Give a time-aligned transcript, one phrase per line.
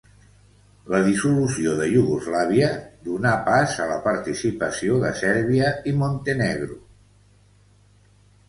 [0.93, 2.69] La dissolució de Iugoslàvia
[3.09, 6.83] donà pas a la participació de Sèrbia i Montenegro.